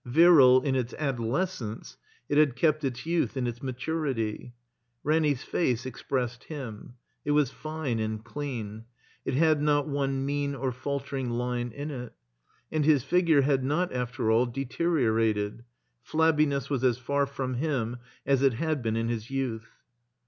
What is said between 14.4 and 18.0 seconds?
deteriorated. Plabbiness was as far from him